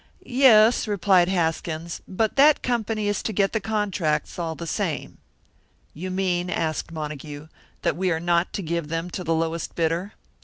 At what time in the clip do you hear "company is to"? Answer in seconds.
2.63-3.31